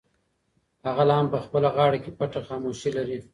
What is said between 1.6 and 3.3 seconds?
غاړه کې پټه خاموشي لري.